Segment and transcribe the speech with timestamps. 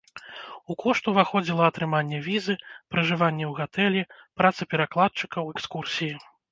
[0.73, 2.57] У кошт уваходзіла атрыманне візы,
[2.95, 4.01] пражыванне ў гатэлі,
[4.43, 6.15] праца перакладчыкаў, экскурсіі.